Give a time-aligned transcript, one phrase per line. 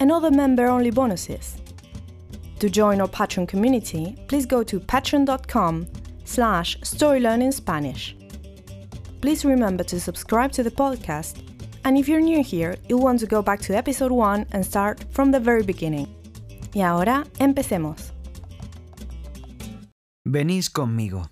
[0.00, 1.56] and other member-only bonuses.
[2.60, 5.86] To join our Patreon community, please go to patreon.com
[6.24, 8.14] slash storylearningspanish.
[9.20, 11.42] Please remember to subscribe to the podcast,
[11.84, 15.04] and if you're new here, you'll want to go back to episode 1 and start
[15.10, 16.08] from the very beginning.
[16.74, 18.12] Y ahora, empecemos.
[20.26, 21.30] Venís conmigo.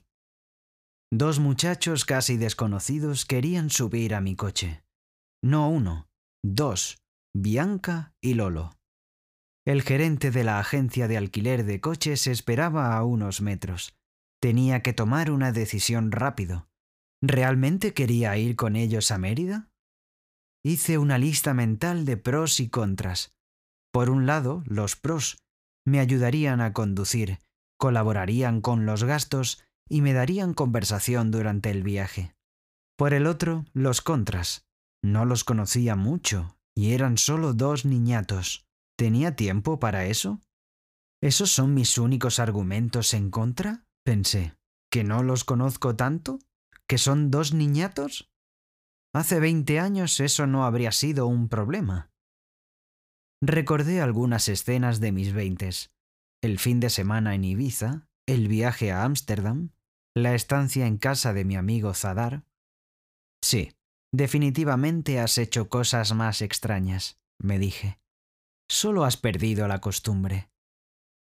[1.11, 4.83] Dos muchachos casi desconocidos querían subir a mi coche.
[5.43, 6.07] No uno,
[6.43, 6.97] dos,
[7.35, 8.77] Bianca y Lolo.
[9.65, 13.97] El gerente de la agencia de alquiler de coches esperaba a unos metros.
[14.39, 16.69] Tenía que tomar una decisión rápido.
[17.23, 19.71] ¿Realmente quería ir con ellos a Mérida?
[20.63, 23.33] Hice una lista mental de pros y contras.
[23.95, 25.39] Por un lado, los pros
[25.87, 27.39] me ayudarían a conducir,
[27.79, 32.35] colaborarían con los gastos y me darían conversación durante el viaje.
[32.99, 34.67] Por el otro, los contras.
[35.03, 38.67] No los conocía mucho y eran solo dos niñatos.
[38.97, 40.41] ¿Tenía tiempo para eso?
[41.23, 43.84] ¿Esos son mis únicos argumentos en contra?
[44.05, 44.55] pensé.
[44.91, 46.39] ¿Que no los conozco tanto?
[46.87, 48.31] ¿Que son dos niñatos?
[49.14, 52.11] Hace veinte años eso no habría sido un problema.
[53.41, 55.92] Recordé algunas escenas de mis veintes.
[56.42, 59.70] El fin de semana en Ibiza, el viaje a Ámsterdam,
[60.14, 62.45] la estancia en casa de mi amigo Zadar.
[63.42, 63.73] Sí,
[64.12, 67.98] definitivamente has hecho cosas más extrañas, me dije.
[68.70, 70.50] Solo has perdido la costumbre.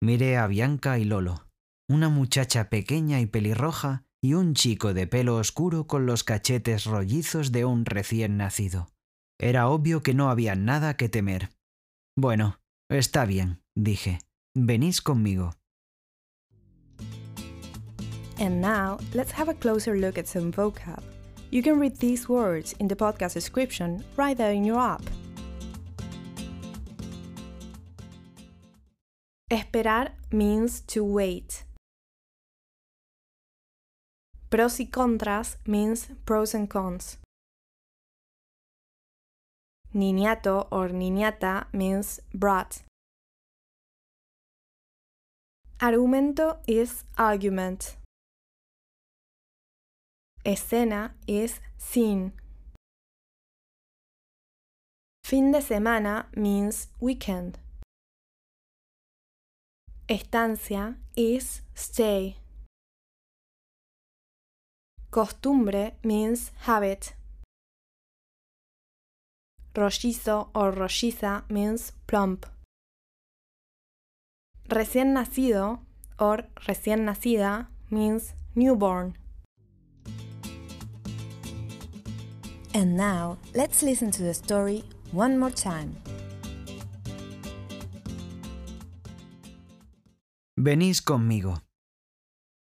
[0.02, 1.46] Miré a Bianca y Lolo,
[1.88, 7.52] una muchacha pequeña y pelirroja y un chico de pelo oscuro con los cachetes rollizos
[7.52, 8.88] de un recién nacido.
[9.38, 11.50] Era obvio que no había nada que temer.
[12.16, 12.60] Bueno,
[12.90, 14.18] está bien, dije.
[14.54, 15.54] Venís conmigo.
[19.60, 20.50] Closer look at some.
[21.50, 25.02] You can read these words in the podcast description right there in your app.
[29.50, 31.64] Esperar means to wait.
[34.48, 37.18] Pros y contras means pros and cons.
[39.92, 42.84] Niñato or niñata means brat.
[45.80, 47.96] Argumento is argument.
[50.44, 52.32] Escena is scene.
[55.22, 57.58] Fin de semana means weekend.
[60.08, 62.38] Estancia is stay.
[65.10, 67.14] Costumbre means habit.
[69.74, 72.46] Rollizo or rolliza means plump.
[74.64, 75.80] Recién nacido
[76.18, 79.19] or recién nacida means newborn.
[82.72, 85.96] And now, let's listen to the story one more time.
[90.56, 91.62] Venís conmigo.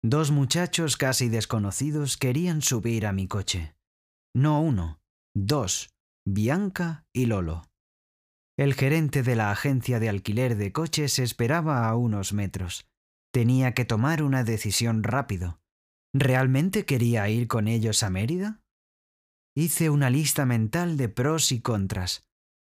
[0.02, 3.74] Dos muchachos casi desconocidos querían subir a mi coche.
[4.34, 5.00] No uno,
[5.34, 5.90] dos,
[6.24, 7.64] Bianca y Lolo.
[8.56, 12.86] El gerente de la agencia de alquiler de coches esperaba a unos metros.
[13.32, 15.60] Tenía que tomar una decisión rápido.
[16.12, 18.60] ¿Realmente quería ir con ellos a Mérida?
[19.58, 22.22] Hice una lista mental de pros y contras.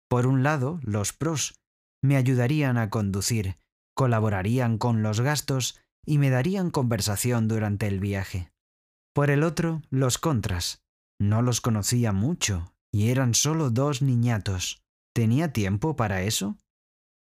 [0.09, 1.55] Por un lado, los pros
[2.01, 3.57] me ayudarían a conducir,
[3.95, 8.51] colaborarían con los gastos y me darían conversación durante el viaje.
[9.13, 10.83] Por el otro, los contras.
[11.21, 14.83] No los conocía mucho y eran solo dos niñatos.
[15.15, 16.57] ¿Tenía tiempo para eso?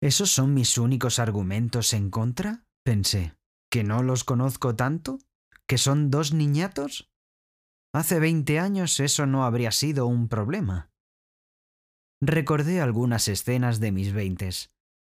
[0.03, 2.65] ¿Esos son mis únicos argumentos en contra?
[2.85, 3.37] pensé.
[3.71, 5.21] ¿Que no los conozco tanto?
[5.69, 7.13] ¿Que son dos niñatos?
[7.93, 10.91] Hace veinte años eso no habría sido un problema.
[12.21, 14.73] Recordé algunas escenas de mis veintes.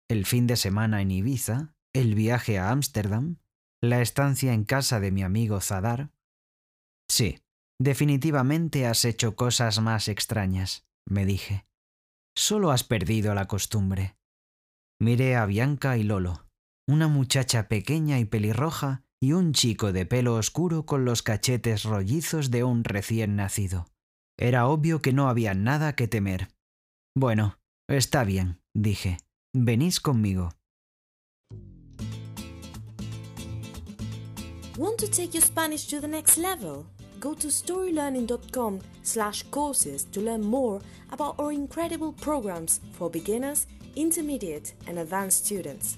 [0.10, 3.38] El fin de semana en Ibiza, el viaje a Ámsterdam,
[3.81, 6.12] la estancia en casa de mi amigo Zadar,
[7.10, 7.44] Sí,
[7.80, 11.68] definitivamente has hecho cosas más extrañas, me dije.
[12.36, 14.18] Solo has perdido la costumbre.
[15.00, 16.48] Miré a Bianca y Lolo,
[16.88, 22.52] una muchacha pequeña y pelirroja y un chico de pelo oscuro con los cachetes rollizos
[22.52, 23.88] de un recién nacido.
[24.38, 26.50] Era obvio que no había nada que temer.
[27.16, 29.18] Bueno, está bien, dije.
[29.56, 30.50] Venís conmigo.
[34.78, 36.86] Want to take your Spanish to the next level?
[37.22, 40.81] Go to storylearning.com slash courses to learn more
[41.12, 45.98] about our incredible programs for beginners, intermediate and advanced students.